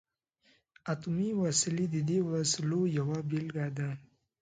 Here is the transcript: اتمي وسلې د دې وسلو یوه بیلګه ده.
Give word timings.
اتمي 0.93 1.29
وسلې 1.41 1.85
د 1.93 1.97
دې 2.09 2.19
وسلو 2.29 2.81
یوه 2.97 3.17
بیلګه 3.29 3.67
ده. 3.77 3.89